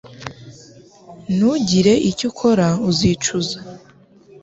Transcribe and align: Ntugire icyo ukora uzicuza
Ntugire 1.35 1.93
icyo 2.09 2.25
ukora 2.29 2.67
uzicuza 2.89 3.57